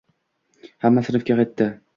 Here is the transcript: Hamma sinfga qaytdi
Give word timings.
Hamma 0.87 1.05
sinfga 1.11 1.37
qaytdi 1.43 1.73